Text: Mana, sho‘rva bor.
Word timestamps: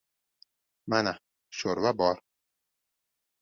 Mana, 0.93 1.13
sho‘rva 1.59 1.93
bor. 2.01 2.25